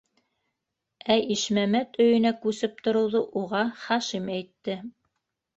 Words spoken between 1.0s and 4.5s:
Ә Ишмәмәт өйөнә күсеп тороуҙы уға Хашим